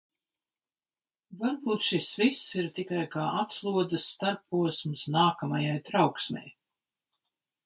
Varbūt 1.43 1.85
šis 1.89 2.07
viss 2.21 2.39
ir 2.61 2.71
tikai 2.79 3.03
kā 3.17 3.27
atslodzes 3.43 4.09
starpposms 4.15 5.07
nākamajai 5.19 5.79
trauksmei. 5.93 6.51